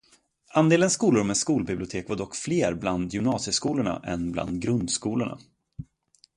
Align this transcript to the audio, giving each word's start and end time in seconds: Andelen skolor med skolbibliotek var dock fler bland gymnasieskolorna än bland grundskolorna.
Andelen 0.53 0.89
skolor 0.89 1.23
med 1.23 1.37
skolbibliotek 1.37 2.09
var 2.09 2.15
dock 2.15 2.35
fler 2.35 2.73
bland 2.73 3.11
gymnasieskolorna 3.13 4.01
än 4.05 4.31
bland 4.31 4.61
grundskolorna. 4.61 5.39